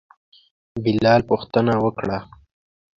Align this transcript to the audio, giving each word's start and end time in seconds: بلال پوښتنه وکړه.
بلال 0.83 1.21
پوښتنه 1.29 1.73
وکړه. 1.83 2.19